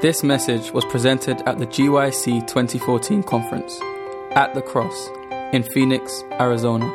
[0.00, 3.78] This message was presented at the GYC 2014 conference
[4.30, 5.10] at the Cross
[5.52, 6.90] in Phoenix, Arizona.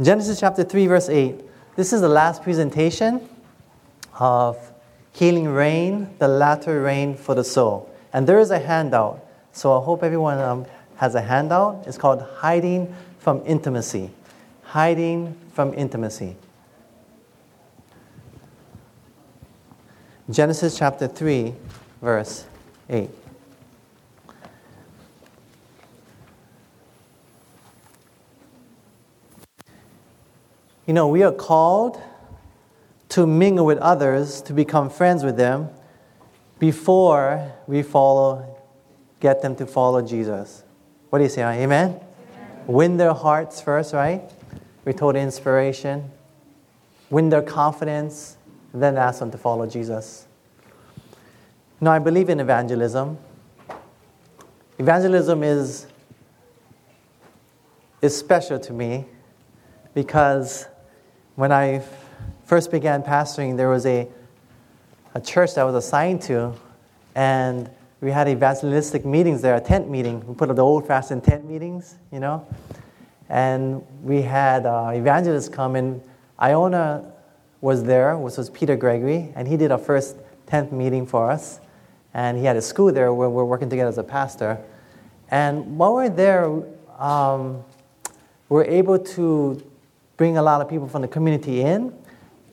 [0.00, 1.40] Genesis chapter 3, verse 8.
[1.76, 3.26] This is the last presentation
[4.20, 4.58] of
[5.12, 7.90] Healing Rain, the latter rain for the soul.
[8.12, 9.26] And there is a handout.
[9.52, 11.84] So I hope everyone um, has a handout.
[11.86, 14.10] It's called Hiding from Intimacy.
[14.62, 16.36] Hiding from Intimacy.
[20.28, 21.54] Genesis chapter 3,
[22.02, 22.44] verse
[22.90, 23.08] 8.
[30.86, 32.00] You know, we are called
[33.08, 35.68] to mingle with others, to become friends with them
[36.60, 38.56] before we follow,
[39.18, 40.62] get them to follow Jesus.
[41.10, 41.42] What do you say?
[41.42, 41.90] Amen?
[41.90, 42.00] Amen.
[42.68, 44.22] Win their hearts first, right?
[44.84, 46.10] We told inspiration.
[47.10, 48.36] Win their confidence,
[48.72, 50.26] then ask them to follow Jesus.
[51.80, 53.18] Now, I believe in evangelism.
[54.78, 55.86] Evangelism is,
[58.00, 59.06] is special to me
[59.92, 60.66] because
[61.36, 61.82] when I
[62.46, 64.08] first began pastoring, there was a,
[65.14, 66.54] a church that I was assigned to,
[67.14, 67.70] and
[68.00, 70.26] we had evangelistic meetings there, a tent meeting.
[70.26, 72.46] We put up the old fashioned tent meetings, you know.
[73.28, 76.00] And we had uh, evangelists come, and
[76.40, 77.12] Iona
[77.60, 81.60] was there, which was Peter Gregory, and he did our first tent meeting for us.
[82.14, 84.58] And he had a school there where we're working together as a pastor.
[85.30, 86.46] And while we're there,
[86.98, 87.62] um,
[88.48, 89.62] we're able to
[90.16, 91.92] bring a lot of people from the community in.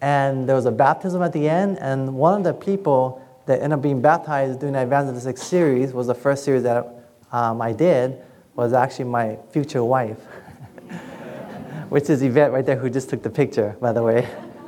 [0.02, 3.72] And there was a baptism at the end, and one of the people that ended
[3.74, 6.86] up being baptized during the evangelistic series was the first series that
[7.32, 8.18] um, I did
[8.56, 10.18] was actually my future wife,
[11.90, 14.28] which is Yvette right there who just took the picture, by the way.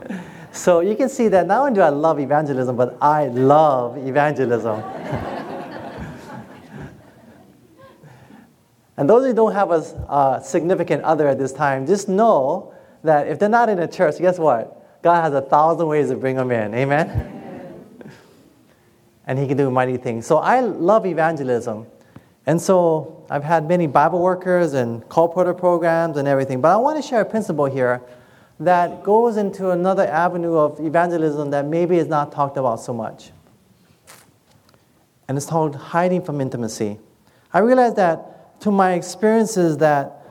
[0.53, 4.79] so you can see that not only do I love evangelism, but I love evangelism.
[8.97, 12.71] and those who don't have a uh, significant other at this time, just know
[13.05, 15.01] that if they're not in a church, guess what?
[15.01, 16.73] God has a thousand ways to bring them in.
[16.73, 17.81] Amen?
[19.27, 20.25] and He can do mighty things.
[20.25, 21.87] So I love evangelism.
[22.45, 26.61] And so I've had many Bible workers and colporteur programs and everything.
[26.61, 28.01] But I want to share a principle here
[28.59, 33.31] that goes into another avenue of evangelism that maybe is not talked about so much.
[35.27, 36.99] And it's called hiding from intimacy.
[37.51, 40.21] I realize that to my experiences that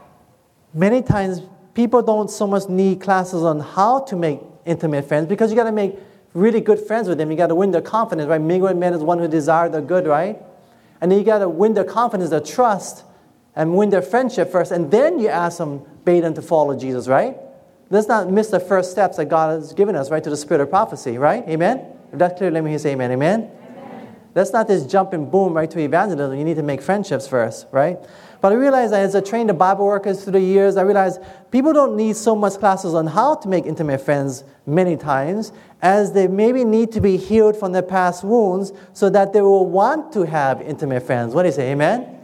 [0.73, 1.43] many times
[1.75, 5.65] people don't so much need classes on how to make intimate friends because you got
[5.65, 5.99] to make
[6.33, 7.31] really good friends with them.
[7.31, 8.41] You got to win their confidence, right?
[8.41, 10.41] Mingle with men is one who desire the good, right?
[11.01, 13.05] And then you got to win their confidence, their trust,
[13.55, 14.73] and win their friendship first.
[14.73, 17.37] And then you ask them, bait them to follow Jesus, right?
[17.91, 20.61] Let's not miss the first steps that God has given us, right, to the spirit
[20.61, 21.47] of prophecy, right?
[21.49, 21.85] Amen?
[22.13, 23.13] If that's clear, let me hear say amen.
[23.13, 23.51] Amen?
[23.69, 24.17] amen.
[24.35, 26.37] Let's not just jump and boom right to evangelism.
[26.37, 27.99] You need to make friendships first, right?
[28.45, 31.19] But I realized as I trained the Bible workers through the years, I realized
[31.51, 35.51] people don't need so much classes on how to make intimate friends many times
[35.81, 39.65] as they maybe need to be healed from their past wounds so that they will
[39.65, 41.35] want to have intimate friends.
[41.35, 41.73] What do you say?
[41.73, 42.19] Amen?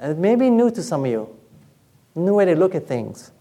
[0.00, 1.36] It may be new to some of you,
[2.14, 3.32] new way to look at things.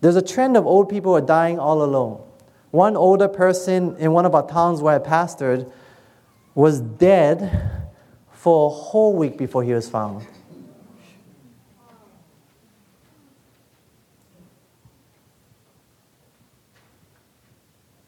[0.00, 2.24] There's a trend of old people are dying all alone.
[2.70, 5.68] One older person in one of our towns where I pastored
[6.54, 7.80] was dead
[8.42, 10.26] for a whole week before he was found.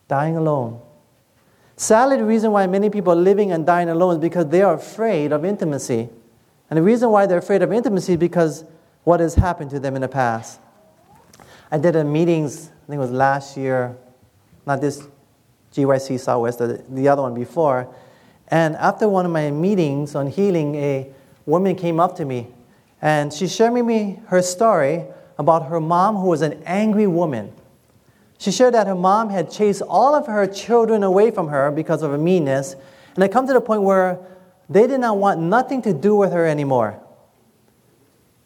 [0.09, 0.81] Dying alone.
[1.77, 4.75] Sadly, the reason why many people are living and dying alone is because they are
[4.75, 6.09] afraid of intimacy.
[6.69, 8.65] And the reason why they're afraid of intimacy is because
[9.05, 10.59] what has happened to them in the past.
[11.71, 13.97] I did a meetings, I think it was last year,
[14.67, 15.07] not this
[15.73, 17.95] GYC Southwest, the, the other one before,
[18.55, 21.11] and after one of my meetings on healing, a
[21.45, 22.47] woman came up to me
[23.03, 25.07] and she shared with me her story
[25.41, 27.53] about her mom, who was an angry woman.
[28.39, 32.05] She shared that her mom had chased all of her children away from her because
[32.05, 32.77] of her meanness,
[33.17, 34.21] and it come to the point where
[34.71, 37.01] they did not want nothing to do with her anymore.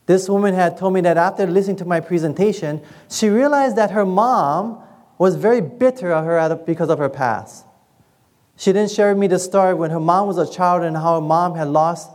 [0.07, 2.81] This woman had told me that after listening to my presentation,
[3.11, 4.83] she realized that her mom
[5.19, 7.67] was very bitter of her because of her past.
[8.59, 11.15] She didn't share with me the story when her mom was a child and how
[11.15, 12.11] her mom had lost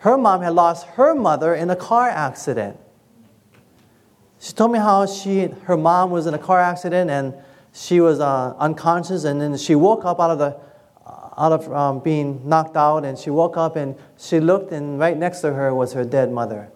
[0.00, 2.78] her mom had lost her mother in a car accident.
[4.38, 7.34] She told me how she her mom was in a car accident and
[7.72, 10.60] she was uh, unconscious and then she woke up out of the
[11.38, 15.16] out of um, being knocked out and she woke up and she looked and right
[15.16, 16.70] next to her was her dead mother.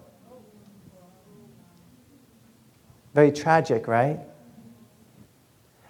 [3.12, 4.20] Very tragic, right?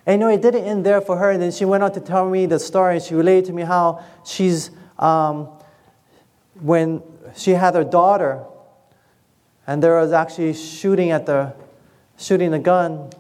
[0.05, 1.31] And know, it didn't end there for her.
[1.31, 2.99] And then she went on to tell me the story.
[3.01, 5.49] She related to me how she's, um,
[6.61, 7.03] when
[7.37, 8.45] she had her daughter,
[9.67, 11.55] and there was actually shooting at the,
[12.19, 13.11] shooting a gun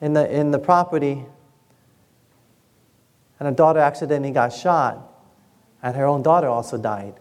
[0.00, 1.24] in the, in the property.
[3.38, 5.12] And her daughter accidentally got shot,
[5.82, 7.14] and her own daughter also died.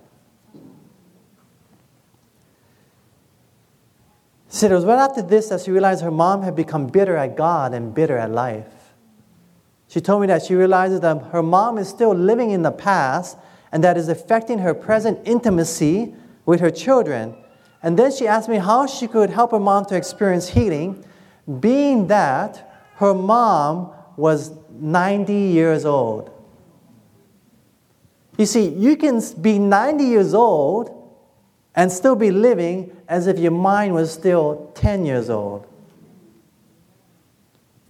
[4.51, 7.37] Said it was right after this that she realized her mom had become bitter at
[7.37, 8.65] God and bitter at life.
[9.87, 13.37] She told me that she realizes that her mom is still living in the past
[13.71, 16.15] and that is affecting her present intimacy
[16.45, 17.35] with her children.
[17.83, 21.05] And then she asked me how she could help her mom to experience healing,
[21.59, 26.31] being that her mom was 90 years old.
[28.37, 30.98] You see, you can be 90 years old
[31.75, 35.65] and still be living as if your mind was still 10 years old.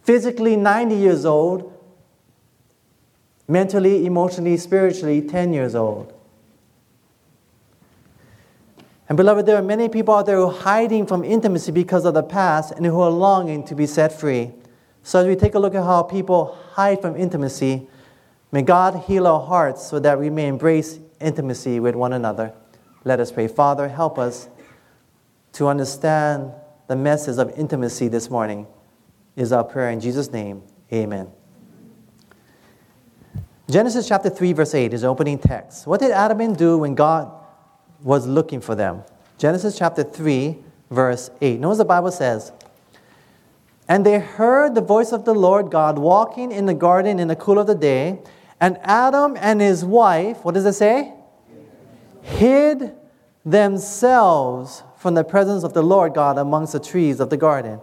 [0.03, 1.73] Physically 90 years old,
[3.47, 6.13] mentally, emotionally, spiritually 10 years old.
[9.07, 12.13] And beloved, there are many people out there who are hiding from intimacy because of
[12.13, 14.51] the past and who are longing to be set free.
[15.01, 17.87] So, as we take a look at how people hide from intimacy,
[18.51, 22.53] may God heal our hearts so that we may embrace intimacy with one another.
[23.03, 23.47] Let us pray.
[23.47, 24.49] Father, help us
[25.53, 26.51] to understand
[26.87, 28.67] the message of intimacy this morning,
[29.35, 29.91] is our prayer.
[29.91, 31.29] In Jesus' name, amen.
[33.69, 35.85] Genesis chapter 3, verse 8 is opening text.
[35.85, 37.31] What did Adam and do when God
[38.01, 39.03] was looking for them?
[39.37, 40.57] Genesis chapter 3,
[40.89, 41.59] verse 8.
[41.59, 42.51] Notice the Bible says,
[43.87, 47.35] And they heard the voice of the Lord God walking in the garden in the
[47.35, 48.19] cool of the day,
[48.59, 51.13] and Adam and his wife, what does it say?
[52.21, 52.95] Hid
[53.45, 57.79] themselves from the presence of the Lord God amongst the trees of the garden.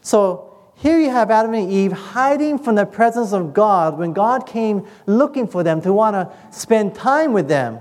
[0.00, 4.46] So here you have Adam and Eve hiding from the presence of God when God
[4.46, 7.80] came looking for them to want to spend time with them.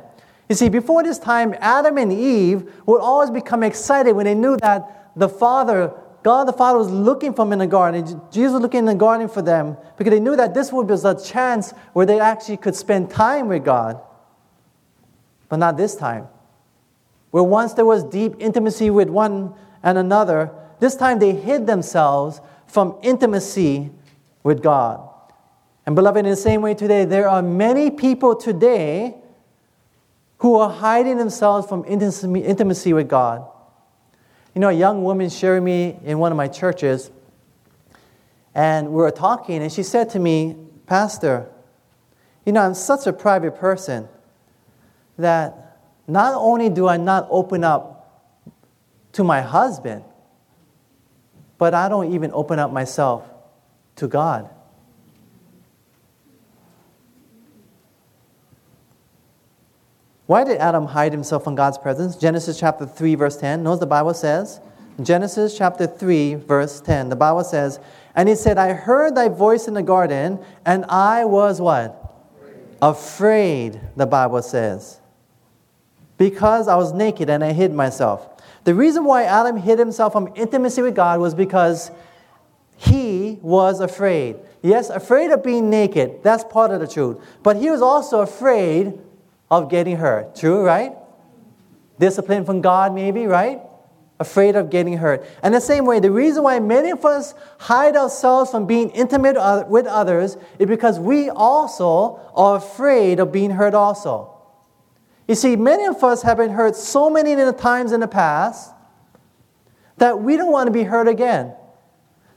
[0.50, 4.57] You see, before this time, Adam and Eve would always become excited when they knew
[4.57, 5.94] that the Father,
[6.24, 8.06] God the Father, was looking for them in the garden.
[8.31, 10.94] Jesus was looking in the garden for them because they knew that this would be
[10.94, 14.01] a chance where they actually could spend time with God.
[15.50, 16.28] But not this time.
[17.32, 19.54] Where once there was deep intimacy with one
[19.84, 23.92] and another, this time they hid themselves from intimacy
[24.44, 25.08] with God.
[25.86, 29.16] And beloved, in the same way today, there are many people today
[30.40, 33.46] who are hiding themselves from intimacy with God.
[34.54, 37.12] You know, a young woman shared me in one of my churches,
[38.54, 40.58] and we were talking, and she said to me,
[40.88, 41.50] Pastor,
[42.46, 44.08] you know, I'm such a private person
[45.18, 47.98] that not only do I not open up
[49.14, 50.04] to my husband,
[51.58, 53.28] but I don't even open up myself
[53.98, 54.50] to God.
[60.28, 62.18] Why did Adam hide himself from God's presence?
[62.18, 63.64] Genesis chapter 3, verse 10.
[63.64, 64.59] Notice the Bible says,
[65.02, 67.09] Genesis chapter 3, verse 10.
[67.09, 67.80] The Bible says,
[68.14, 72.04] And he said, I heard thy voice in the garden, and I was what?
[72.81, 75.00] Afraid, Afraid the Bible says
[76.18, 78.42] because I was naked and I hid myself.
[78.64, 81.92] The reason why Adam hid himself from intimacy with God was because
[82.76, 84.38] he was afraid.
[84.62, 86.24] Yes, afraid of being naked.
[86.24, 87.18] That's part of the truth.
[87.44, 89.00] But he was also afraid
[89.50, 90.36] of getting hurt.
[90.36, 90.94] True, right?
[92.00, 93.62] Discipline from God, maybe, right?
[94.19, 95.26] Afraid of getting hurt.
[95.42, 99.38] And the same way, the reason why many of us hide ourselves from being intimate
[99.69, 104.37] with others is because we also are afraid of being hurt also.
[105.28, 108.74] You see, many of us have been hurt so many times in the past
[109.98, 111.54] that we don't want to be hurt again.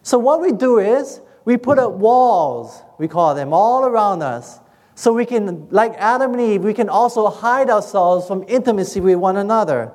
[0.02, 4.61] So, what we do is we put up walls, we call them, all around us.
[5.00, 9.16] So we can, like Adam and Eve, we can also hide ourselves from intimacy with
[9.16, 9.92] one another.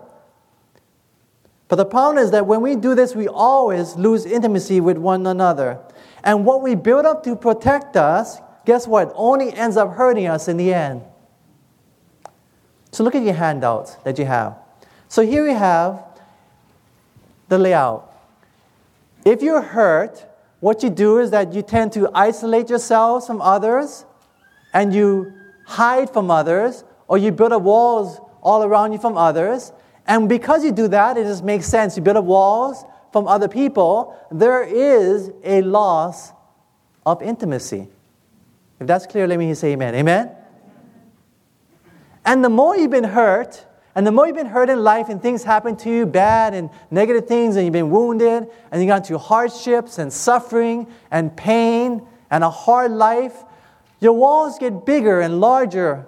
[1.67, 5.27] But the problem is that when we do this, we always lose intimacy with one
[5.27, 5.79] another.
[6.23, 9.11] And what we build up to protect us, guess what?
[9.13, 11.03] Only ends up hurting us in the end.
[12.95, 14.55] So look at your handouts that you have.
[15.09, 16.01] So here we have
[17.49, 18.09] the layout.
[19.25, 20.25] If you're hurt,
[20.61, 24.05] what you do is that you tend to isolate yourselves from others
[24.73, 25.33] and you
[25.65, 29.73] hide from others or you build up walls all around you from others.
[30.07, 31.97] And because you do that, it just makes sense.
[31.97, 36.31] You build up walls from other people, there is a loss
[37.05, 37.89] of intimacy.
[38.79, 39.95] If that's clear, let me say amen.
[39.95, 40.31] Amen?
[42.25, 45.21] And the more you've been hurt, and the more you've been hurt in life and
[45.21, 49.07] things happen to you, bad and negative things, and you've been wounded, and you got
[49.07, 53.43] through hardships and suffering and pain and a hard life,
[54.01, 56.07] your walls get bigger and larger.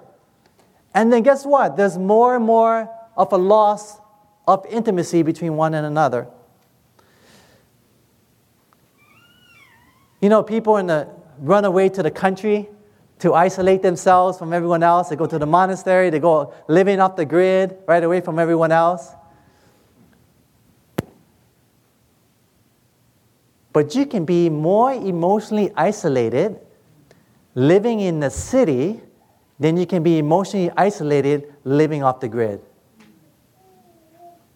[0.92, 1.76] And then guess what?
[1.76, 3.98] There's more and more of a loss
[4.46, 6.28] of intimacy between one and another.
[10.20, 11.08] You know, people in the
[11.38, 12.68] run away to the country
[13.18, 15.08] to isolate themselves from everyone else.
[15.08, 18.72] They go to the monastery, they go living off the grid, right away from everyone
[18.72, 19.12] else.
[23.72, 26.58] But you can be more emotionally isolated
[27.54, 29.00] living in the city
[29.58, 32.60] than you can be emotionally isolated living off the grid.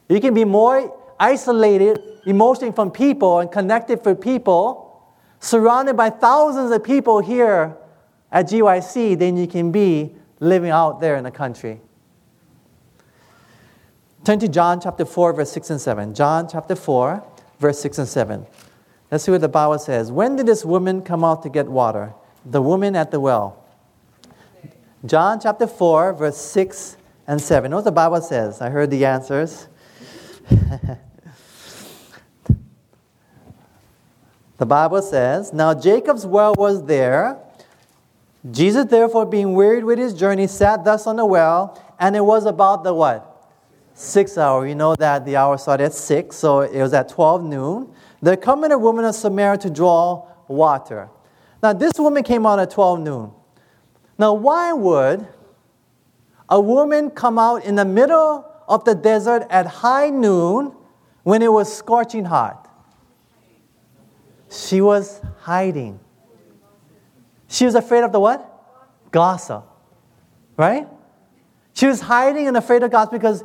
[0.09, 5.03] You can be more isolated emotionally from people and connected for people,
[5.41, 7.77] surrounded by thousands of people here
[8.33, 11.81] at GYC than you can be living out there in the country.
[14.25, 16.15] Turn to John chapter 4, verse 6 and 7.
[16.15, 17.23] John chapter 4,
[17.61, 18.47] verse 6 and 7.
[19.11, 20.11] Let's see what the Bible says.
[20.11, 22.15] When did this woman come out to get water?
[22.47, 23.63] The woman at the well.
[25.05, 26.97] John chapter 4, verse 6
[27.27, 27.71] and 7.
[27.71, 28.61] Know what the Bible says?
[28.63, 29.69] I heard the answers.
[34.59, 37.39] the Bible says, Now Jacob's well was there
[38.51, 42.45] Jesus, therefore, being wearied with his journey, sat thus on the well, and it was
[42.45, 43.29] about the what?
[43.95, 44.67] Six hour.
[44.67, 47.95] You know that the hour started at six, so it was at 12 noon.
[48.21, 51.09] There coming a woman of Samaria to draw water.
[51.63, 53.31] Now, this woman came out at 12 noon.
[54.19, 55.27] Now, why would
[56.49, 60.75] a woman come out in the middle of the desert at high noon
[61.23, 62.69] when it was scorching hot?
[64.51, 66.01] She was hiding.
[67.53, 68.49] She was afraid of the what?
[69.11, 69.65] Gossip.
[70.57, 70.89] Right?
[71.75, 73.45] She was hiding and afraid of gossip because,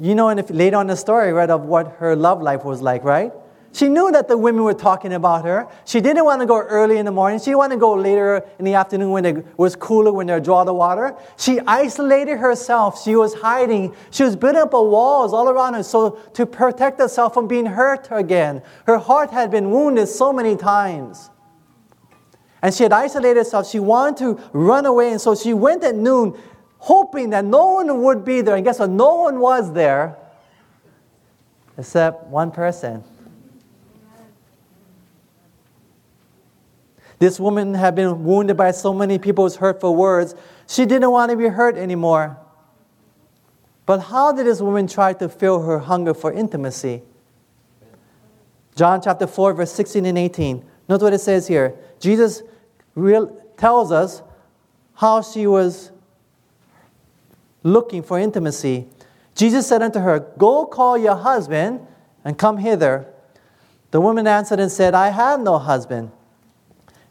[0.00, 3.04] you know, and later on the story, right, of what her love life was like,
[3.04, 3.32] right?
[3.72, 5.68] She knew that the women were talking about her.
[5.84, 7.38] She didn't want to go early in the morning.
[7.38, 10.64] She wanted to go later in the afternoon when it was cooler, when they draw
[10.64, 11.14] the water.
[11.36, 13.04] She isolated herself.
[13.04, 13.94] She was hiding.
[14.10, 18.08] She was building up walls all around her so to protect herself from being hurt
[18.10, 18.62] again.
[18.86, 21.30] Her heart had been wounded so many times.
[22.64, 23.68] And she had isolated herself.
[23.68, 25.12] She wanted to run away.
[25.12, 26.34] And so she went at noon,
[26.78, 28.56] hoping that no one would be there.
[28.56, 28.88] And guess what?
[28.88, 30.16] No one was there
[31.76, 33.04] except one person.
[37.18, 40.34] This woman had been wounded by so many people's hurtful words.
[40.66, 42.38] She didn't want to be hurt anymore.
[43.84, 47.02] But how did this woman try to fill her hunger for intimacy?
[48.74, 50.64] John chapter 4, verse 16 and 18.
[50.88, 51.74] Note what it says here.
[52.00, 52.42] Jesus
[52.94, 54.22] real, tells us
[54.94, 55.90] how she was
[57.62, 58.86] looking for intimacy.
[59.34, 61.86] Jesus said unto her, Go call your husband
[62.24, 63.06] and come hither.
[63.90, 66.10] The woman answered and said, I have no husband.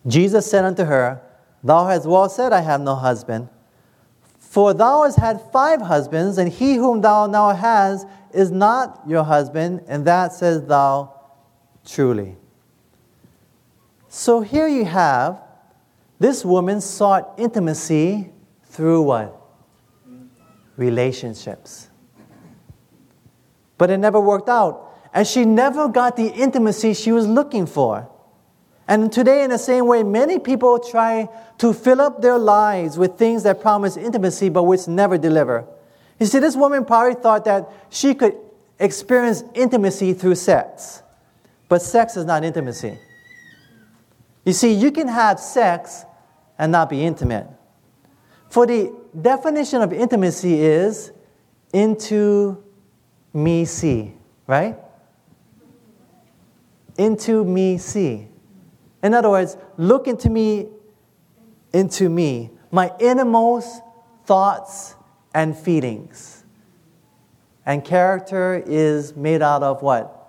[0.07, 1.21] Jesus said unto her,
[1.63, 3.49] Thou hast well said, I have no husband.
[4.37, 9.23] For thou hast had five husbands, and he whom thou now hast is not your
[9.23, 11.13] husband, and that says thou
[11.85, 12.35] truly.
[14.09, 15.41] So here you have
[16.23, 18.29] this woman sought intimacy
[18.67, 19.41] through what?
[20.77, 21.89] Relationships.
[23.77, 24.89] But it never worked out.
[25.13, 28.09] And she never got the intimacy she was looking for.
[28.87, 31.27] And today, in the same way, many people try
[31.57, 35.65] to fill up their lives with things that promise intimacy but which never deliver.
[36.21, 38.37] You see, this woman probably thought that she could
[38.79, 41.03] experience intimacy through sex.
[41.67, 42.97] But sex is not intimacy.
[44.45, 46.05] You see, you can have sex
[46.57, 47.47] and not be intimate.
[48.49, 51.11] For the definition of intimacy is
[51.73, 52.63] into
[53.33, 54.13] me see,
[54.45, 54.77] right?
[56.97, 58.27] Into me see.
[59.01, 60.67] In other words, look into me,
[61.73, 63.81] into me, my innermost
[64.25, 64.95] thoughts
[65.33, 66.45] and feelings.
[67.65, 70.19] And character is made out of what?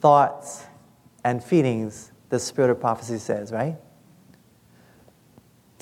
[0.00, 0.64] Thoughts
[1.24, 3.76] and feelings, the spirit of prophecy says, right?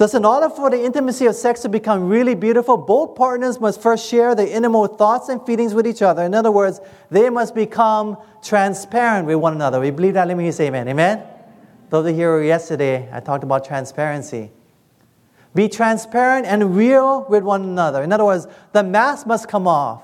[0.01, 3.83] Thus, in order for the intimacy of sex to become really beautiful, both partners must
[3.83, 6.23] first share their innermost thoughts and feelings with each other.
[6.23, 6.81] In other words,
[7.11, 9.79] they must become transparent with one another.
[9.79, 10.27] We believe that?
[10.27, 10.89] Let me say amen.
[10.89, 11.23] Amen?
[11.91, 14.51] Those who here yesterday, I talked about transparency.
[15.55, 18.03] Be transparent and real with one another.
[18.03, 20.03] In other words, the mask must come off.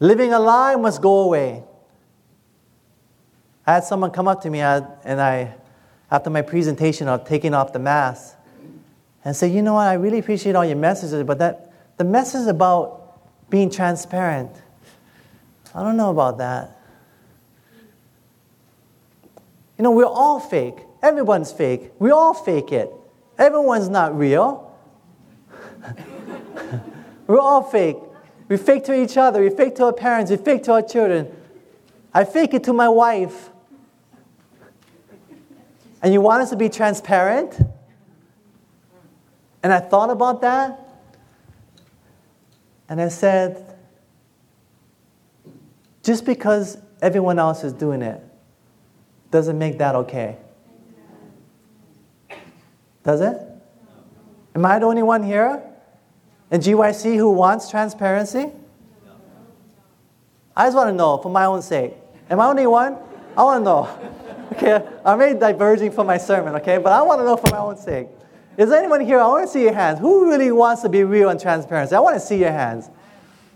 [0.00, 1.62] Living a lie must go away.
[3.64, 5.54] I had someone come up to me and I,
[6.10, 8.36] after my presentation of taking off the mask,
[9.24, 12.46] and say, you know what, I really appreciate all your messages, but that the message
[12.46, 14.52] about being transparent,
[15.74, 16.78] I don't know about that.
[19.76, 20.76] You know, we're all fake.
[21.02, 21.92] Everyone's fake.
[21.98, 22.90] We all fake it.
[23.36, 24.74] Everyone's not real.
[27.26, 27.96] we're all fake.
[28.48, 29.42] We fake to each other.
[29.42, 30.30] We fake to our parents.
[30.30, 31.34] We fake to our children.
[32.14, 33.50] I fake it to my wife.
[36.06, 37.58] And you want us to be transparent?
[39.60, 40.78] And I thought about that.
[42.88, 43.76] And I said,
[46.04, 48.22] just because everyone else is doing it
[49.32, 50.36] doesn't make that okay.
[53.02, 53.36] Does it?
[54.54, 55.60] Am I the only one here
[56.52, 58.52] in GYC who wants transparency?
[60.56, 61.94] I just want to know for my own sake.
[62.30, 62.96] Am I the only one?
[63.36, 64.22] I want to know.
[64.52, 67.58] Okay, I may diverging from my sermon, okay, but I want to know for my
[67.58, 68.08] own sake.
[68.56, 69.20] Is anyone here?
[69.20, 69.98] I want to see your hands.
[69.98, 71.92] Who really wants to be real and transparent?
[71.92, 72.88] I want to see your hands.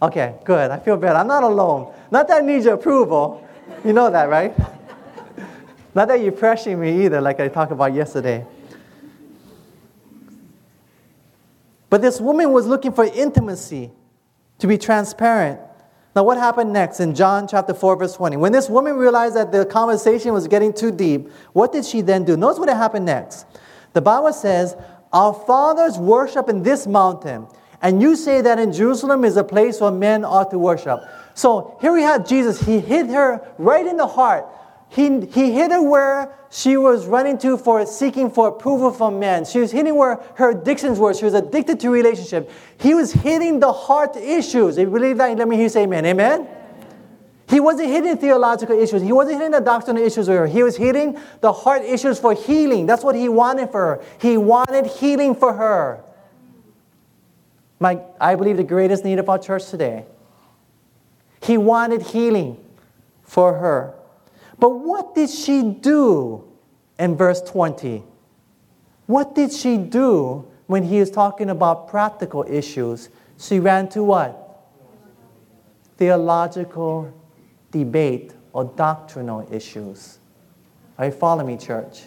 [0.03, 0.71] Okay, good.
[0.71, 1.17] I feel better.
[1.17, 1.95] I'm not alone.
[2.11, 3.47] Not that I need your approval.
[3.85, 4.55] You know that, right?
[5.95, 8.45] not that you're pressuring me either, like I talked about yesterday.
[11.89, 13.91] But this woman was looking for intimacy,
[14.59, 15.61] to be transparent.
[16.15, 18.37] Now, what happened next in John chapter 4, verse 20?
[18.37, 22.25] When this woman realized that the conversation was getting too deep, what did she then
[22.25, 22.37] do?
[22.37, 23.47] Notice what happened next.
[23.93, 24.77] The Bible says,
[25.13, 27.47] Our fathers worship in this mountain,
[27.81, 31.01] and you say that in Jerusalem is a place where men ought to worship.
[31.35, 32.61] So here we have Jesus.
[32.61, 34.47] He hit her right in the heart.
[34.91, 39.45] He, he hit her where she was running to for seeking for approval from men.
[39.45, 41.15] She was hitting where her addictions were.
[41.15, 42.51] She was addicted to relationship.
[42.81, 44.77] He was hitting the heart issues.
[44.77, 46.07] If you believe that, let me hear you say amen.
[46.07, 46.49] Amen?
[47.49, 49.01] He wasn't hitting theological issues.
[49.03, 50.47] He wasn't hitting the doctrinal issues with her.
[50.49, 52.87] He was hitting the heart issues for healing.
[52.87, 54.05] That's what he wanted for her.
[54.21, 56.03] He wanted healing for her.
[57.79, 60.05] My, I believe the greatest need of our church today.
[61.43, 62.57] He wanted healing
[63.23, 63.95] for her.
[64.61, 66.45] But what did she do
[66.99, 68.05] in verse 20?
[69.07, 73.09] What did she do when he is talking about practical issues?
[73.39, 74.63] She ran to what?
[75.97, 77.13] Theological
[77.71, 80.19] debate or doctrinal issues.
[80.99, 82.03] Are you following me, church?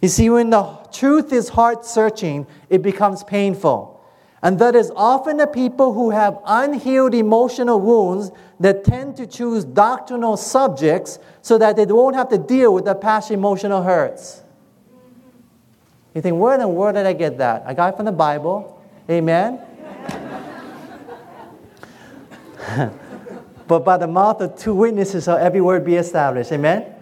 [0.00, 3.95] You see, when the truth is heart searching, it becomes painful.
[4.42, 9.64] And that is often the people who have unhealed emotional wounds that tend to choose
[9.64, 14.42] doctrinal subjects so that they won't have to deal with the past emotional hurts.
[16.14, 17.64] You think, where in the world did I get that?
[17.66, 18.82] I got it from the Bible.
[19.10, 19.60] Amen?
[23.68, 26.52] but by the mouth of two witnesses shall every word be established.
[26.52, 26.94] Amen?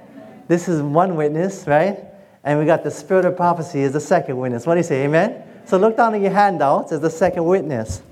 [0.48, 2.00] This is one witness, right?
[2.42, 4.66] And we got the spirit of prophecy as the second witness.
[4.66, 5.04] What do you say?
[5.04, 5.43] Amen?
[5.66, 8.02] So look down at your handouts as the second witness.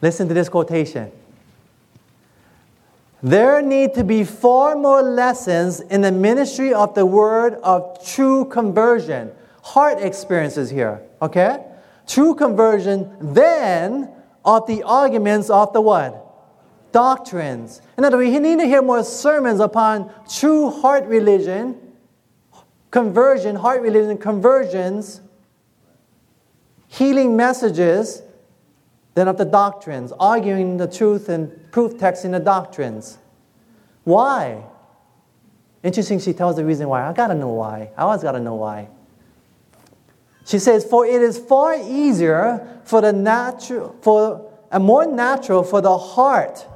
[0.00, 1.10] Listen to this quotation.
[3.22, 8.46] There need to be far more lessons in the ministry of the word of true
[8.46, 9.30] conversion,
[9.62, 11.64] heart experiences here, okay?
[12.08, 14.10] True conversion than
[14.44, 16.18] of the arguments of the what?
[16.90, 17.80] Doctrines.
[17.96, 21.76] In other words, we need to hear more sermons upon true heart religion,
[22.90, 25.20] conversion, heart religion, conversions,
[26.92, 28.22] healing messages
[29.14, 33.16] than of the doctrines, arguing the truth and proof text in the doctrines.
[34.04, 34.62] Why?
[35.82, 37.06] Interesting, she tells the reason why.
[37.06, 37.90] I gotta know why.
[37.96, 38.88] I always gotta know why.
[40.44, 45.80] She says, For it is far easier for the natural, for and more natural for
[45.80, 46.66] the heart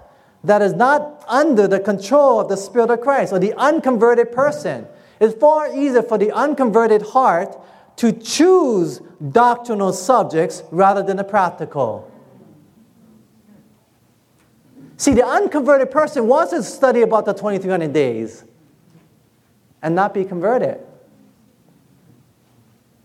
[0.45, 4.87] that is not under the control of the Spirit of Christ or the unconverted person.
[5.21, 7.57] It's far easier for the unconverted heart
[7.97, 9.01] to choose
[9.33, 12.13] doctrinal subjects rather than the practical.
[14.99, 18.45] See, the unconverted person wants to study about the 2300 days
[19.83, 20.81] and not be converted.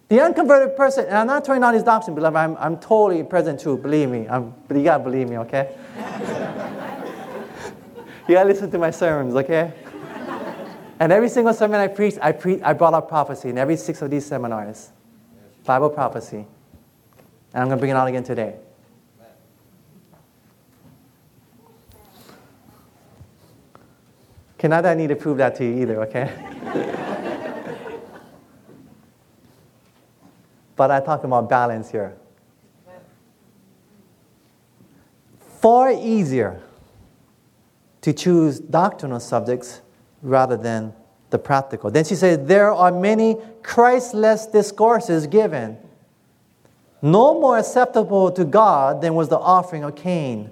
[0.08, 3.62] The unconverted person, and I'm not throwing out his doctrine, beloved, I'm, I'm totally present
[3.62, 4.28] truth, believe me.
[4.28, 5.74] I'm, but you gotta believe me, okay?
[8.28, 9.74] you gotta listen to my sermons, okay?
[11.02, 14.04] And every single sermon I preached, I, pre- I brought up prophecy in every six
[14.04, 14.92] of these seminars.
[15.66, 16.46] Bible prophecy.
[17.56, 18.58] And I'm going to bring it out again today.
[24.54, 26.32] Okay, not that I need to prove that to you either, okay?
[30.76, 32.16] but I'm talking about balance here.
[35.62, 36.62] Far easier
[38.02, 39.82] to choose doctrinal subjects
[40.22, 40.94] rather than
[41.30, 41.90] the practical.
[41.90, 45.78] Then she said, There are many Christless discourses given,
[47.02, 50.52] no more acceptable to God than was the offering of Cain.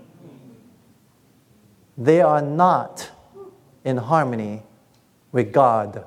[1.97, 3.12] They are not
[3.84, 4.63] in harmony
[5.32, 6.05] with God.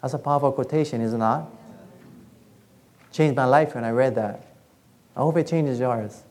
[0.00, 1.50] That's a powerful quotation, is it not?
[3.10, 4.46] Changed my life when I read that.
[5.16, 6.22] I hope it changes yours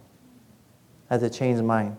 [1.10, 1.98] as it changed mine.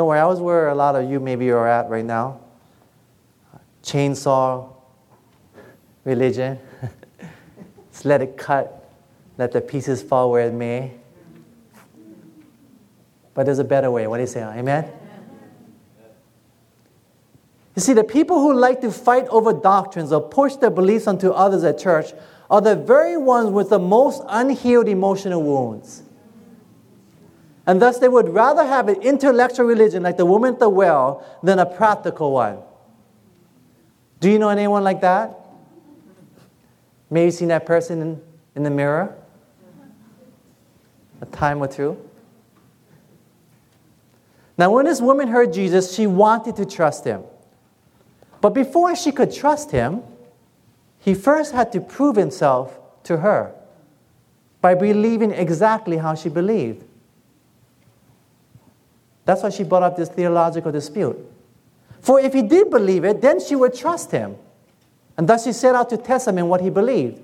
[0.00, 2.40] Don't worry, I was where a lot of you maybe are at right now.
[3.82, 4.72] Chainsaw
[6.04, 6.58] religion.
[7.92, 8.90] Just let it cut,
[9.36, 10.94] let the pieces fall where it may.
[13.34, 14.06] But there's a better way.
[14.06, 14.42] What do you say?
[14.42, 14.90] Amen?
[17.76, 21.28] You see, the people who like to fight over doctrines or push their beliefs onto
[21.28, 22.14] others at church
[22.50, 26.04] are the very ones with the most unhealed emotional wounds.
[27.70, 31.24] And thus, they would rather have an intellectual religion like the woman at the well
[31.40, 32.58] than a practical one.
[34.18, 35.38] Do you know anyone like that?
[37.10, 38.22] Maybe you've seen that person in,
[38.56, 39.16] in the mirror
[41.20, 41.96] a time or two.
[44.58, 47.22] Now, when this woman heard Jesus, she wanted to trust him.
[48.40, 50.02] But before she could trust him,
[50.98, 53.54] he first had to prove himself to her
[54.60, 56.86] by believing exactly how she believed.
[59.30, 61.16] That's why she brought up this theological dispute.
[62.00, 64.34] For if he did believe it, then she would trust him.
[65.16, 67.22] And thus she set out to test him in what he believed.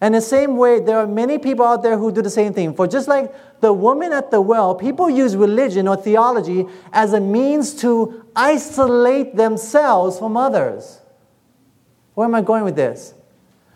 [0.00, 2.72] And the same way, there are many people out there who do the same thing.
[2.72, 7.20] For just like the woman at the well, people use religion or theology as a
[7.20, 11.02] means to isolate themselves from others.
[12.14, 13.12] Where am I going with this?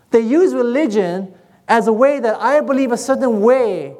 [0.09, 1.31] They use religion
[1.67, 3.97] as a way that I believe a certain way.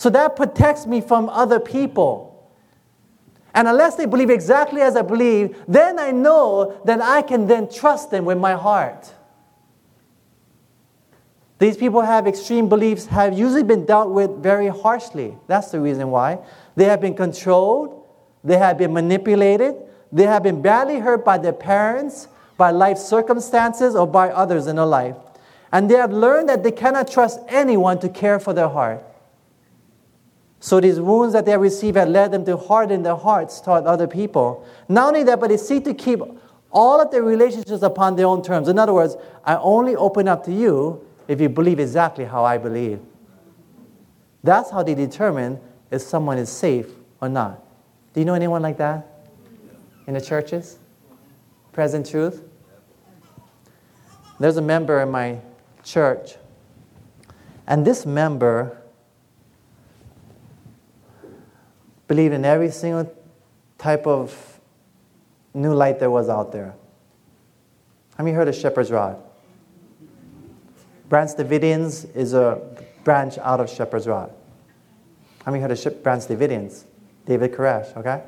[0.00, 2.50] So that protects me from other people.
[3.52, 7.70] And unless they believe exactly as I believe, then I know that I can then
[7.70, 9.12] trust them with my heart.
[11.58, 15.36] These people have extreme beliefs, have usually been dealt with very harshly.
[15.48, 16.38] That's the reason why.
[16.76, 18.02] They have been controlled,
[18.42, 19.74] they have been manipulated,
[20.10, 24.76] they have been badly hurt by their parents, by life circumstances, or by others in
[24.76, 25.16] their life.
[25.70, 29.04] And they have learned that they cannot trust anyone to care for their heart.
[30.60, 34.06] So these wounds that they received have led them to harden their hearts toward other
[34.06, 34.66] people.
[34.88, 36.20] Not only that, but they seek to keep
[36.70, 38.68] all of their relationships upon their own terms.
[38.68, 42.58] In other words, I only open up to you if you believe exactly how I
[42.58, 43.00] believe.
[44.44, 45.58] That's how they determine
[45.90, 46.88] if someone is safe
[47.20, 47.64] or not.
[48.12, 49.06] Do you know anyone like that
[50.06, 50.78] in the churches?
[51.72, 52.42] Present truth?
[54.38, 55.40] There's a member in my
[55.84, 56.36] church,
[57.66, 58.79] and this member
[62.10, 63.08] believed in every single
[63.78, 64.60] type of
[65.54, 66.74] new light there was out there.
[68.16, 69.16] Have you heard of Shepherd's Rod?
[71.08, 72.60] Branch Davidians is a
[73.04, 74.32] branch out of Shepherd's Rod.
[75.44, 76.82] How many heard of Branch Davidians?
[77.26, 78.24] David Koresh, okay?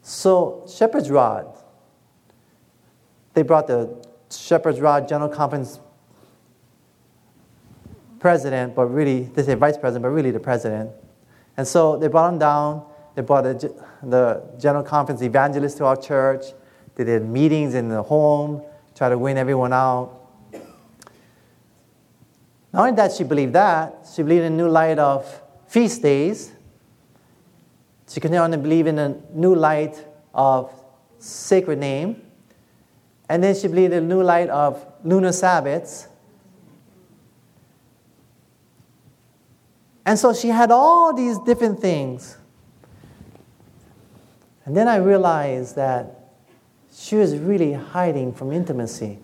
[0.00, 1.54] So, Shepherd's Rod,
[3.34, 3.94] they brought the
[4.30, 5.80] Shepherd's Rod General Conference
[8.18, 10.92] president, but really, they say vice president, but really the president.
[11.58, 12.86] And so they brought him down.
[13.16, 16.44] They brought the, the General Conference evangelist to our church.
[16.94, 18.62] They did meetings in the home,
[18.94, 20.14] try to win everyone out.
[22.72, 26.52] Not only that she believed that, she believed in new light of feast days.
[28.08, 30.72] She continued to believe in a new light of
[31.18, 32.22] sacred name.
[33.28, 36.07] And then she believed in a new light of lunar Sabbaths.
[40.08, 42.38] And so she had all these different things.
[44.64, 46.30] And then I realized that
[46.90, 49.18] she was really hiding from intimacy.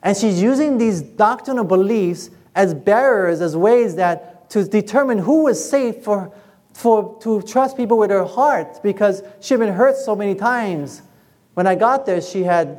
[0.00, 5.68] And she's using these doctrinal beliefs as barriers, as ways that to determine who was
[5.68, 6.32] safe for,
[6.74, 11.02] for to trust people with her heart because she'd been hurt so many times.
[11.54, 12.78] When I got there, she had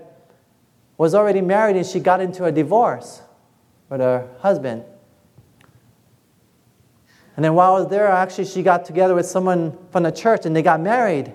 [0.98, 3.22] was already married and she got into a divorce
[3.90, 4.86] with her husband.
[7.40, 10.46] And then while I was there, actually, she got together with someone from the church
[10.46, 11.32] and they got married.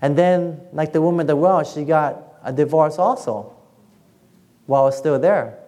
[0.00, 3.52] And then, like the woman at the well, she got a divorce also
[4.66, 5.58] while I was still there.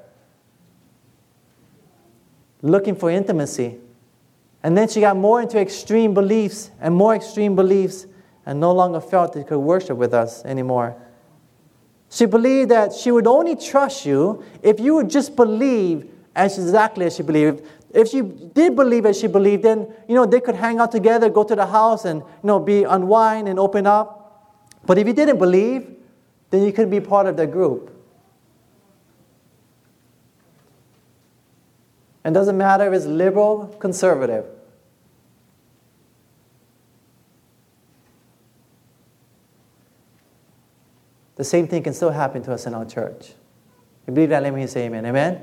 [2.62, 3.80] Looking for intimacy.
[4.62, 8.06] And then she got more into extreme beliefs and more extreme beliefs
[8.46, 10.94] and no longer felt they could worship with us anymore.
[12.10, 17.06] She believed that she would only trust you if you would just believe as exactly
[17.06, 17.62] as she believed.
[17.92, 21.28] If she did believe as she believed, then you know they could hang out together,
[21.28, 24.22] go to the house, and you know be unwind and open up.
[24.86, 25.94] But if you didn't believe,
[26.50, 27.90] then you couldn't be part of the group.
[32.24, 34.46] And doesn't matter if it's liberal, conservative.
[41.36, 43.32] The same thing can still happen to us in our church.
[44.06, 44.42] You believe that?
[44.42, 45.06] Let me say amen.
[45.06, 45.42] Amen?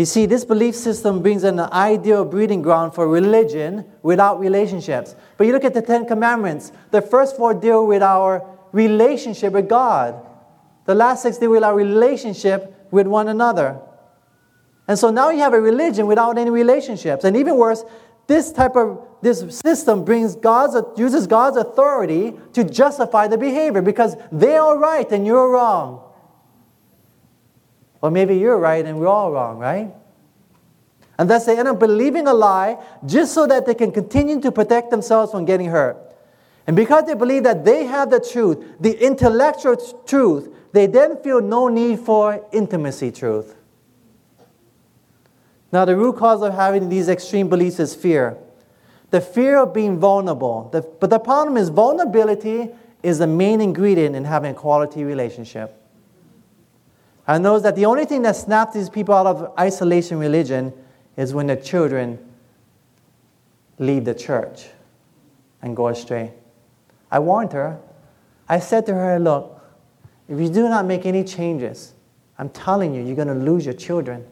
[0.00, 5.14] You see, this belief system brings an ideal breeding ground for religion without relationships.
[5.36, 9.68] But you look at the Ten Commandments, the first four deal with our relationship with
[9.68, 10.14] God,
[10.86, 13.78] the last six deal with our relationship with one another.
[14.88, 17.24] And so now you have a religion without any relationships.
[17.24, 17.84] And even worse,
[18.26, 24.16] this type of this system brings God's uses God's authority to justify the behavior because
[24.32, 26.09] they are right and you're wrong.
[28.02, 29.92] Or maybe you're right and we're all wrong, right?
[31.18, 34.50] And thus they end up believing a lie just so that they can continue to
[34.50, 35.98] protect themselves from getting hurt.
[36.66, 41.40] And because they believe that they have the truth, the intellectual truth, they then feel
[41.40, 43.56] no need for intimacy truth.
[45.72, 48.36] Now, the root cause of having these extreme beliefs is fear.
[49.10, 50.68] The fear of being vulnerable.
[50.72, 52.70] But the problem is, vulnerability
[53.02, 55.79] is the main ingredient in having a quality relationship.
[57.30, 60.72] I know that the only thing that snaps these people out of isolation religion
[61.16, 62.18] is when the children
[63.78, 64.66] leave the church
[65.62, 66.32] and go astray.
[67.08, 67.78] I warned her.
[68.48, 69.62] I said to her, Look,
[70.28, 71.94] if you do not make any changes,
[72.36, 74.26] I'm telling you, you're going to lose your children.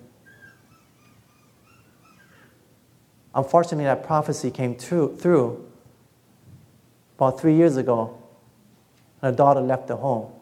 [3.32, 5.64] Unfortunately, that prophecy came through, through
[7.16, 8.20] about three years ago.
[9.22, 10.32] And her daughter left the home.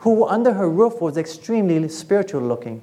[0.00, 2.82] Who, under her roof, was extremely spiritual looking.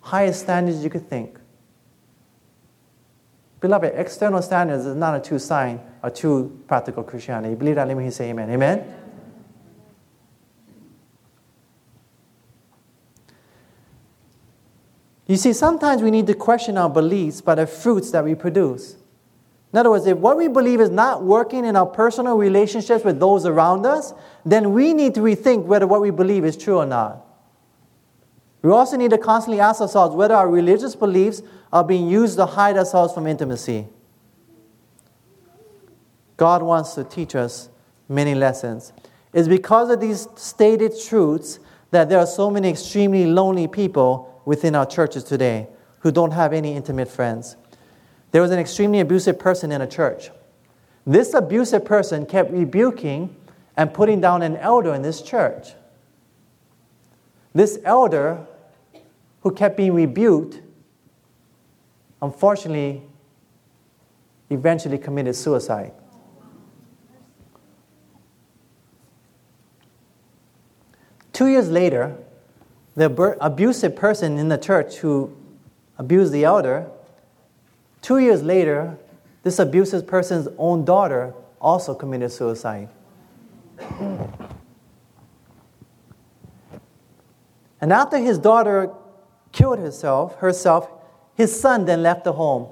[0.00, 1.38] Highest standards you could think.
[3.60, 7.54] Beloved, external standards is not a true sign of true practical Christianity.
[7.54, 7.88] Believe that?
[7.88, 8.50] Let me say amen.
[8.50, 8.94] Amen?
[15.26, 18.96] You see, sometimes we need to question our beliefs by the fruits that we produce.
[19.72, 23.18] In other words, if what we believe is not working in our personal relationships with
[23.18, 24.12] those around us,
[24.44, 27.24] then we need to rethink whether what we believe is true or not.
[28.60, 32.46] We also need to constantly ask ourselves whether our religious beliefs are being used to
[32.46, 33.88] hide ourselves from intimacy.
[36.36, 37.70] God wants to teach us
[38.08, 38.92] many lessons.
[39.32, 41.58] It's because of these stated truths
[41.92, 45.68] that there are so many extremely lonely people within our churches today
[46.00, 47.56] who don't have any intimate friends.
[48.32, 50.30] There was an extremely abusive person in a church.
[51.06, 53.36] This abusive person kept rebuking
[53.76, 55.68] and putting down an elder in this church.
[57.54, 58.46] This elder,
[59.42, 60.60] who kept being rebuked,
[62.22, 63.02] unfortunately,
[64.48, 65.92] eventually committed suicide.
[71.32, 72.16] Two years later,
[72.94, 75.34] the abusive person in the church who
[75.98, 76.90] abused the elder,
[78.02, 78.98] two years later,
[79.42, 82.88] this abusive person's own daughter also committed suicide.
[87.80, 88.92] And after his daughter
[89.50, 90.88] killed herself, herself,
[91.34, 92.68] his son then left the home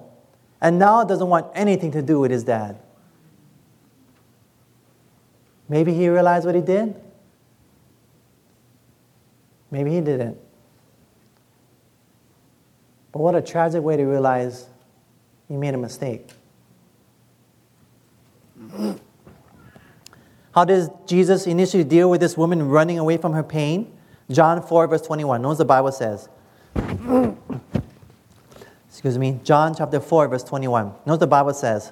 [0.61, 2.79] and now doesn't want anything to do with his dad.
[5.69, 6.95] Maybe he realized what he did.
[9.71, 10.37] Maybe he didn't.
[13.12, 14.66] But what a tragic way to realize
[15.50, 16.28] he made a mistake.
[20.54, 23.92] How does Jesus initially deal with this woman running away from her pain?
[24.30, 25.42] John 4, verse 21.
[25.42, 26.28] Notice the Bible says.
[28.88, 29.40] Excuse me.
[29.42, 30.92] John chapter 4, verse 21.
[31.04, 31.90] Notice the Bible says.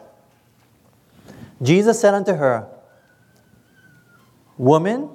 [1.60, 2.68] Jesus said unto her,
[4.56, 5.10] Woman,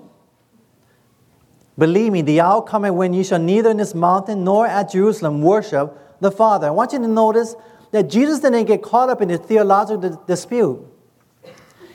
[1.78, 5.42] Believe me, the hour coming when you shall neither in this mountain nor at Jerusalem
[5.42, 6.68] worship the Father.
[6.68, 7.56] I want you to notice
[7.94, 10.84] that Jesus didn't get caught up in a theological dispute.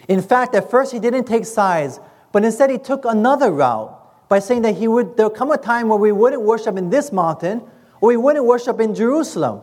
[0.07, 1.99] In fact, at first he didn't take sides,
[2.31, 5.89] but instead he took another route by saying that he would there'll come a time
[5.89, 7.63] where we wouldn't worship in this mountain
[8.01, 9.61] or we wouldn't worship in Jerusalem.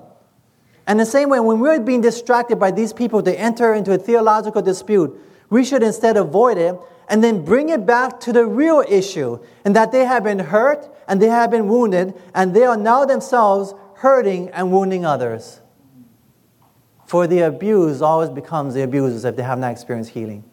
[0.85, 3.97] And the same way, when we're being distracted by these people to enter into a
[3.97, 5.17] theological dispute,
[5.49, 6.75] we should instead avoid it
[7.07, 10.89] and then bring it back to the real issue, and that they have been hurt
[11.07, 15.61] and they have been wounded, and they are now themselves hurting and wounding others.
[17.05, 20.43] For the abused always becomes the abusers if they have not experienced healing.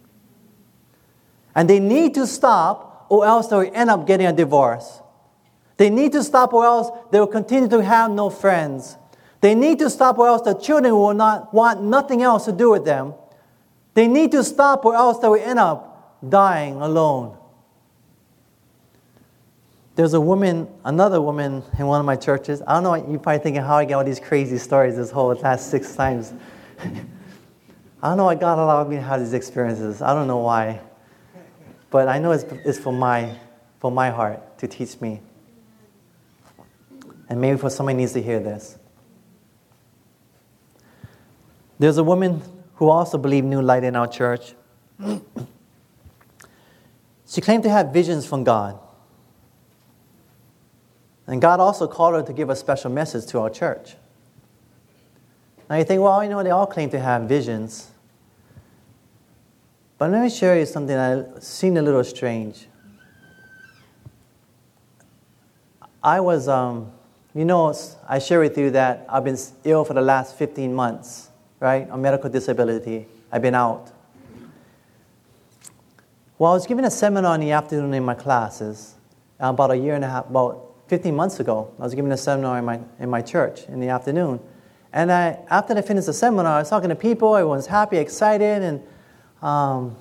[1.55, 5.01] And they need to stop, or else they will end up getting a divorce.
[5.77, 8.97] They need to stop, or else they will continue to have no friends.
[9.41, 12.71] They need to stop, or else the children will not want nothing else to do
[12.71, 13.15] with them.
[13.95, 17.37] They need to stop, or else they will end up dying alone.
[19.95, 22.63] There's a woman, another woman in one of my churches.
[22.67, 25.35] I don't know, you're probably thinking how I get all these crazy stories this whole
[25.35, 26.33] last six times.
[28.03, 30.01] I don't know why God allowed me to have these experiences.
[30.01, 30.81] I don't know why.
[31.91, 33.37] But I know it's, it's for, my,
[33.81, 35.21] for my heart to teach me.
[37.29, 38.79] And maybe for somebody needs to hear this.
[41.79, 42.43] There's a woman
[42.77, 44.55] who also believed new light in our church.
[47.27, 48.79] she claimed to have visions from God.
[51.27, 53.95] And God also called her to give a special message to our church.
[55.71, 57.91] Now you think, well, you know, they all claim to have visions.
[59.99, 62.67] But let me share you something that seemed a little strange.
[66.03, 66.91] I was, um,
[67.35, 67.73] you know,
[68.09, 71.31] I share with you that I've been ill for the last 15 months,
[71.61, 71.89] right?
[71.89, 73.07] On medical disability.
[73.31, 73.93] I've been out.
[76.37, 78.97] Well, I was giving a seminar in the afternoon in my classes
[79.39, 81.73] about a year and a half, about 15 months ago.
[81.79, 84.41] I was giving a seminar in my, in my church in the afternoon.
[84.93, 88.63] And I, after I finished the seminar, I was talking to people, everyone's happy, excited,
[88.63, 88.83] and
[89.41, 89.97] um,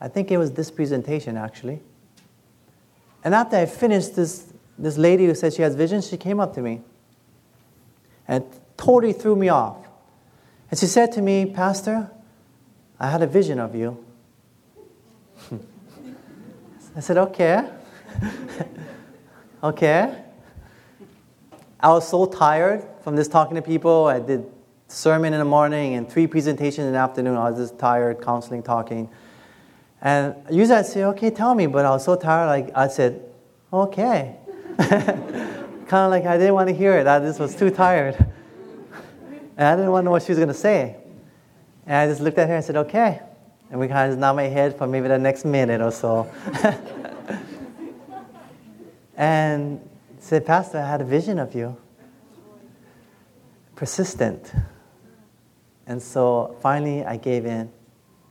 [0.00, 1.78] I think it was this presentation actually.
[3.22, 6.52] And after I finished, this, this lady who said she has visions, she came up
[6.54, 6.80] to me
[8.26, 8.42] and
[8.76, 9.76] totally threw me off.
[10.68, 12.10] And she said to me, Pastor,
[12.98, 14.04] I had a vision of you.
[16.96, 17.70] I said, okay.
[19.62, 20.22] okay.
[21.78, 24.06] I was so tired from this talking to people.
[24.06, 24.44] I did
[24.88, 27.36] sermon in the morning and three presentations in the afternoon.
[27.36, 29.08] I was just tired, counseling, talking.
[30.00, 33.22] And usually I'd say, okay, tell me, but I was so tired, like I said,
[33.72, 34.36] okay.
[34.78, 37.06] kind of like I didn't want to hear it.
[37.06, 38.16] I just was too tired.
[39.56, 40.96] And I didn't want to know what she was going to say.
[41.86, 43.22] And I just looked at her and said, okay.
[43.70, 46.30] And we kind of just nod my head for maybe the next minute or so.
[49.16, 49.80] and
[50.18, 51.76] said, Pastor, I had a vision of you.
[53.74, 54.52] Persistent.
[55.86, 57.70] And so finally I gave in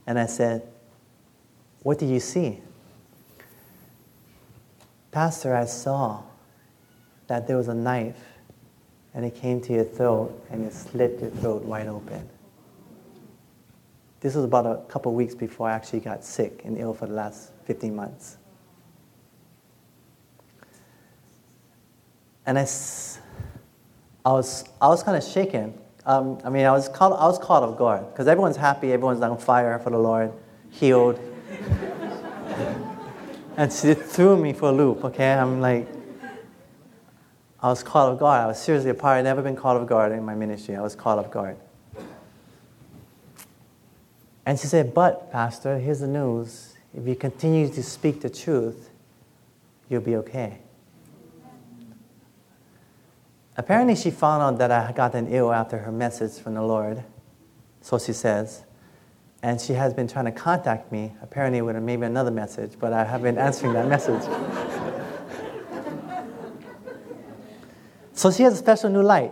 [0.08, 0.68] and I said,
[1.84, 2.62] What do you see?
[5.12, 6.24] Pastor, I saw
[7.28, 8.20] that there was a knife
[9.14, 12.30] and it came to your throat and it slit your throat wide open.
[14.20, 17.14] This was about a couple weeks before I actually got sick and ill for the
[17.14, 18.38] last 15 months.
[22.46, 22.68] And I,
[24.24, 25.74] I was, I was kind of shaken.
[26.06, 29.22] Um, I mean, I was caught, I was caught off guard because everyone's happy, everyone's
[29.22, 30.32] on fire for the Lord,
[30.70, 31.20] healed.
[33.58, 35.34] and she threw me for a loop, okay?
[35.34, 35.88] I'm like,
[37.62, 38.44] I was caught off guard.
[38.44, 39.18] I was seriously a part.
[39.18, 40.76] I've never been caught off guard in my ministry.
[40.76, 41.58] I was caught off guard.
[44.46, 46.76] And she said, But, Pastor, here's the news.
[46.96, 48.92] If you continue to speak the truth,
[49.90, 50.60] you'll be okay.
[53.58, 57.04] Apparently, she found out that I had gotten ill after her message from the Lord,
[57.82, 58.64] so she says.
[59.42, 63.06] And she has been trying to contact me, apparently with maybe another message, but I
[63.06, 64.24] have been answering that message.
[68.14, 69.32] so she has a special new light.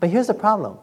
[0.00, 0.78] But here's the problem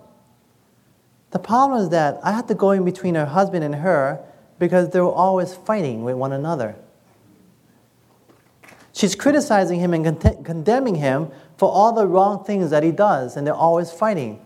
[1.32, 4.24] the problem is that I had to go in between her husband and her
[4.60, 6.76] because they were always fighting with one another.
[8.94, 13.36] She's criticizing him and con- condemning him for all the wrong things that he does,
[13.36, 14.40] and they're always fighting.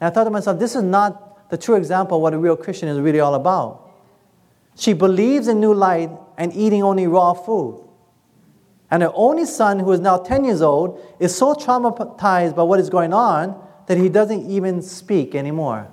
[0.00, 2.56] And I thought to myself, this is not the true example of what a real
[2.56, 3.90] Christian is really all about.
[4.74, 7.86] She believes in new light and eating only raw food.
[8.90, 12.80] And her only son, who is now 10 years old, is so traumatized by what
[12.80, 15.88] is going on that he doesn't even speak anymore.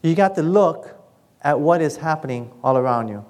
[0.00, 0.93] You got to look
[1.44, 3.24] at what is happening all around you.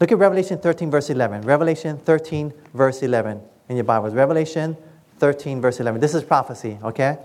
[0.00, 1.42] Look at Revelation 13, verse 11.
[1.42, 4.14] Revelation 13, verse 11 in your Bibles.
[4.14, 4.76] Revelation
[5.18, 6.00] 13, verse 11.
[6.00, 7.18] This is prophecy, okay?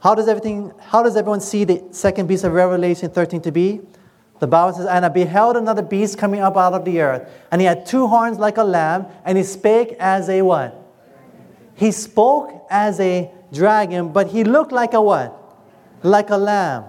[0.00, 3.80] How does everything, how does everyone see the second beast of Revelation 13 to be?
[4.40, 7.60] The Bible says, And I beheld another beast coming up out of the earth, and
[7.60, 10.74] he had two horns like a lamb, and he spake as a what?
[11.74, 15.34] He spoke as a dragon, but he looked like a what?
[16.02, 16.84] Like a lamb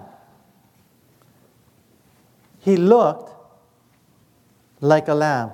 [2.60, 3.32] he looked
[4.80, 5.50] like a lamb.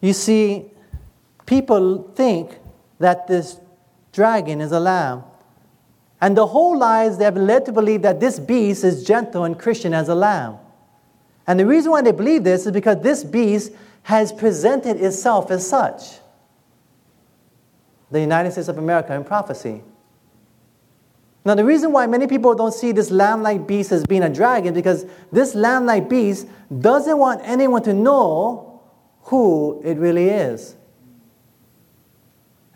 [0.00, 0.66] You see,
[1.46, 2.58] people think
[2.98, 3.58] that this
[4.12, 5.24] dragon is a lamb.
[6.20, 9.44] And the whole lies they have been led to believe that this beast is gentle
[9.44, 10.58] and Christian as a lamb.
[11.46, 13.72] And the reason why they believe this is because this beast
[14.02, 16.18] has presented itself as such.
[18.10, 19.82] The United States of America in prophecy.
[21.44, 24.28] Now, the reason why many people don't see this lamb like beast as being a
[24.28, 26.46] dragon because this lamb like beast
[26.80, 28.82] doesn't want anyone to know
[29.22, 30.76] who it really is.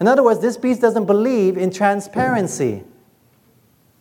[0.00, 2.82] In other words, this beast doesn't believe in transparency.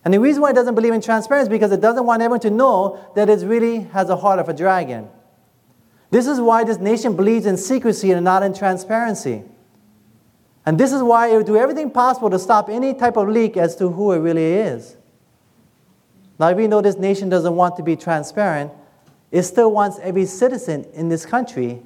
[0.04, 2.40] And the reason why it doesn't believe in transparency is because it doesn't want everyone
[2.42, 5.10] to know that it really has a heart of a dragon.
[6.10, 9.44] This is why this nation believes in secrecy and not in transparency.
[10.66, 13.58] And this is why it will do everything possible to stop any type of leak
[13.58, 14.96] as to who it really is.
[16.40, 18.72] Now, even though this nation doesn't want to be transparent,
[19.32, 21.82] it still wants every citizen in this country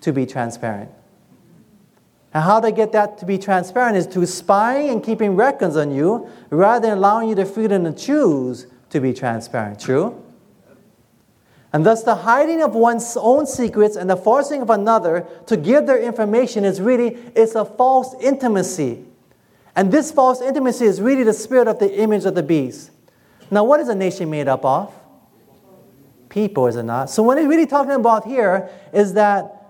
[0.00, 0.90] to be transparent.
[2.32, 5.90] And how they get that to be transparent is through spying and keeping records on
[5.90, 9.80] you rather than allowing you the freedom to choose to be transparent.
[9.80, 10.20] True?
[11.72, 15.86] And thus, the hiding of one's own secrets and the forcing of another to give
[15.86, 19.04] their information is really it's a false intimacy.
[19.76, 22.90] And this false intimacy is really the spirit of the image of the beast.
[23.50, 24.92] Now, what is a nation made up of?
[26.28, 27.08] People, is it not?
[27.10, 29.60] So, what it's really talking about here is that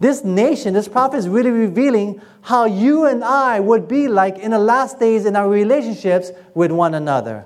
[0.00, 4.50] this nation, this prophet is really revealing how you and I would be like in
[4.50, 7.44] the last days in our relationships with one another.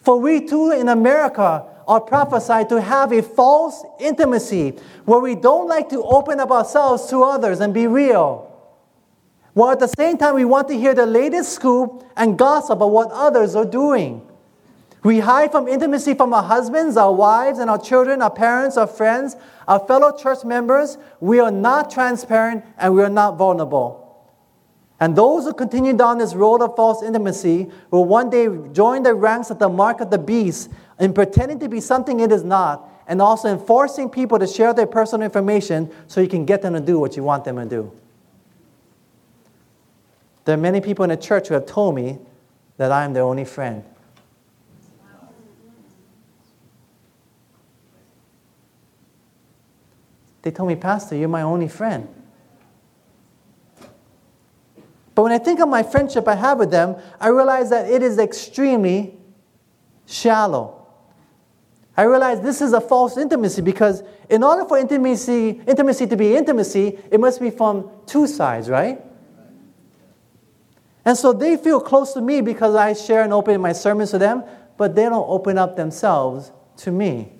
[0.00, 4.74] For we too in America are prophesied to have a false intimacy
[5.06, 8.44] where we don't like to open up ourselves to others and be real.
[9.54, 12.90] While at the same time, we want to hear the latest scoop and gossip about
[12.90, 14.24] what others are doing.
[15.02, 18.86] We hide from intimacy from our husbands, our wives, and our children, our parents, our
[18.86, 19.36] friends,
[19.66, 20.98] our fellow church members.
[21.20, 24.04] We are not transparent and we are not vulnerable.
[25.00, 29.14] And those who continue down this road of false intimacy will one day join the
[29.14, 32.88] ranks of the mark of the beast in pretending to be something it is not,
[33.06, 36.74] and also in forcing people to share their personal information so you can get them
[36.74, 37.92] to do what you want them to do.
[40.44, 42.18] There are many people in the church who have told me
[42.78, 43.84] that I am their only friend.
[50.42, 52.08] They told me, Pastor, you're my only friend.
[55.14, 58.02] But when I think of my friendship I have with them, I realize that it
[58.02, 59.18] is extremely
[60.06, 60.77] shallow.
[61.98, 66.36] I realize this is a false intimacy because in order for intimacy, intimacy to be
[66.36, 69.00] intimacy, it must be from two sides, right?
[71.04, 74.18] And so they feel close to me because I share and open my sermons to
[74.18, 74.44] them,
[74.76, 77.32] but they don't open up themselves to me.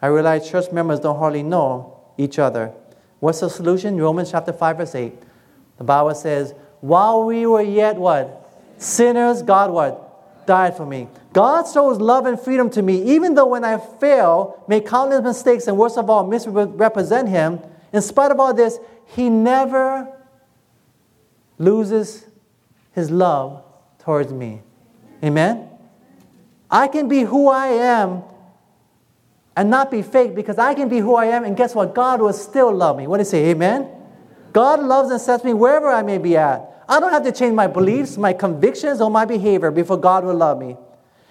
[0.00, 2.72] I realize church members don't hardly know each other.
[3.18, 4.00] What's the solution?
[4.00, 5.14] Romans chapter 5, verse 8.
[5.78, 8.52] The Bible says, While we were yet what?
[8.78, 10.46] Sinners, God what?
[10.46, 11.08] Died for me.
[11.32, 15.66] God shows love and freedom to me, even though when I fail, make countless mistakes,
[15.68, 17.60] and worst of all, misrepresent Him.
[17.92, 20.08] In spite of all this, He never
[21.58, 22.26] loses
[22.92, 23.62] His love
[24.00, 24.62] towards me.
[25.22, 25.68] Amen?
[26.70, 28.22] I can be who I am
[29.56, 31.94] and not be fake because I can be who I am, and guess what?
[31.94, 33.06] God will still love me.
[33.06, 33.50] What do you say?
[33.50, 33.88] Amen?
[34.52, 36.84] God loves and sets me wherever I may be at.
[36.88, 40.34] I don't have to change my beliefs, my convictions, or my behavior before God will
[40.34, 40.76] love me.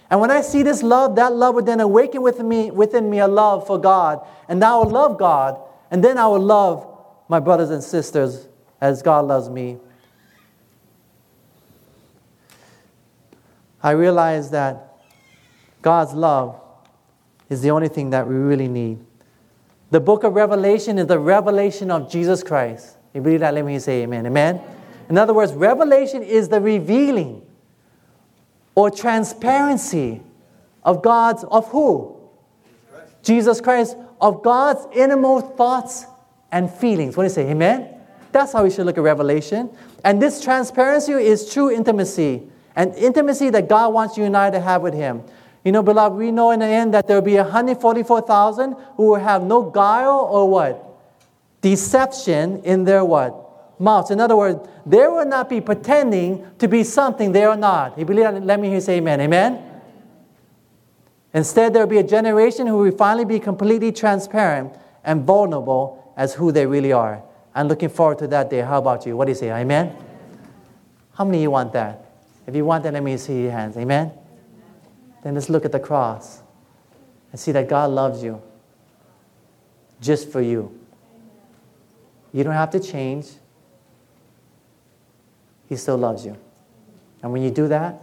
[0.10, 3.20] And when I see this love, that love would then awaken within me, within me
[3.20, 4.26] a love for God.
[4.48, 5.62] And I will love God.
[5.92, 6.88] And then I will love
[7.28, 8.48] my brothers and sisters
[8.82, 9.78] as God loves me.
[13.82, 14.98] I realize that
[15.82, 16.60] God's love
[17.50, 19.00] is the only thing that we really need.
[19.92, 22.98] The book of Revelation is the revelation of Jesus Christ.
[23.14, 23.54] You believe that?
[23.54, 24.26] Let me say amen.
[24.26, 24.62] Amen.
[25.08, 27.42] In other words, revelation is the revealing
[28.76, 30.22] or transparency
[30.84, 32.16] of God's, of who?
[33.24, 36.06] Jesus Christ, of God's innermost thoughts
[36.52, 37.16] and feelings.
[37.18, 37.50] What do you say?
[37.50, 37.88] Amen?
[38.32, 39.70] That's how we should look at Revelation.
[40.04, 42.44] And this transparency is true intimacy,
[42.76, 45.24] and intimacy that God wants you and I to have with Him.
[45.64, 49.16] You know, beloved, we know in the end that there will be 144,000 who will
[49.16, 50.86] have no guile or what?
[51.62, 53.49] Deception in their what?
[53.80, 54.12] Mouths.
[54.12, 57.98] In other words, they will not be pretending to be something they are not.
[57.98, 58.44] You believe that?
[58.44, 59.22] Let me hear you say amen.
[59.22, 59.64] Amen?
[61.34, 64.74] Instead, there will be a generation who will finally be completely transparent
[65.04, 67.24] and vulnerable as who they really are.
[67.56, 68.62] I'm looking forward to that day.
[68.62, 69.16] How about you?
[69.16, 69.52] What do you say?
[69.52, 69.96] Amen?
[71.14, 72.06] How many of you want that?
[72.48, 73.78] If you want that, let me see your hands.
[73.78, 74.12] Amen?
[75.24, 76.42] Then let's look at the cross
[77.32, 78.42] and see that God loves you.
[80.02, 80.78] just for you.
[82.32, 83.28] You don't have to change.
[85.70, 86.36] He still loves you.
[87.22, 88.02] And when you do that,